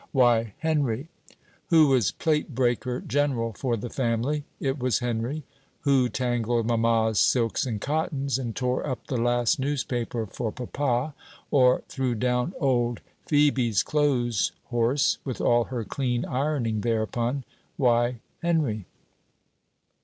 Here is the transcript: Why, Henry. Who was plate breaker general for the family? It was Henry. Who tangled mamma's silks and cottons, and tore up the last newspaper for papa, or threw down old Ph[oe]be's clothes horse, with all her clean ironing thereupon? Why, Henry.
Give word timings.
Why, 0.13 0.55
Henry. 0.57 1.09
Who 1.69 1.89
was 1.89 2.11
plate 2.11 2.55
breaker 2.55 3.01
general 3.01 3.53
for 3.53 3.77
the 3.77 3.91
family? 3.91 4.45
It 4.59 4.79
was 4.79 4.97
Henry. 4.97 5.43
Who 5.81 6.09
tangled 6.09 6.65
mamma's 6.65 7.19
silks 7.19 7.67
and 7.67 7.79
cottons, 7.79 8.39
and 8.39 8.55
tore 8.55 8.83
up 8.87 9.05
the 9.05 9.17
last 9.17 9.59
newspaper 9.59 10.25
for 10.25 10.51
papa, 10.51 11.13
or 11.51 11.83
threw 11.87 12.15
down 12.15 12.55
old 12.59 13.01
Ph[oe]be's 13.27 13.83
clothes 13.83 14.53
horse, 14.71 15.19
with 15.23 15.39
all 15.39 15.65
her 15.65 15.83
clean 15.83 16.25
ironing 16.25 16.81
thereupon? 16.81 17.43
Why, 17.77 18.21
Henry. 18.41 18.87